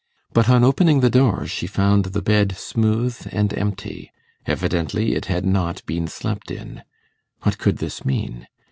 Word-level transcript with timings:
But 0.33 0.49
on 0.49 0.63
opening 0.63 1.01
the 1.01 1.11
door 1.11 1.45
she 1.45 1.67
found 1.67 2.05
the 2.05 2.23
bed 2.23 2.57
smooth 2.57 3.19
and 3.31 3.55
empty. 3.55 4.11
Evidently 4.47 5.13
it 5.13 5.25
had 5.25 5.45
not 5.45 5.85
been 5.85 6.07
slept 6.07 6.49
in. 6.49 6.81
What 7.43 7.59
could 7.59 7.77
this 7.77 8.03
mean? 8.03 8.47